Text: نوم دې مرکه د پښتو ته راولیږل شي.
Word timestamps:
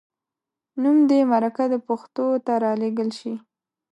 نوم 0.81 0.97
دې 1.09 1.19
مرکه 1.31 1.63
د 1.73 1.75
پښتو 1.87 2.25
ته 2.45 2.53
راولیږل 2.63 3.09
شي. 3.19 3.33